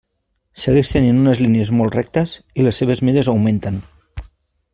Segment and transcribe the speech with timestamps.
[0.61, 3.79] Segueix tenint unes línies molt rectes i les seves mides augmenten.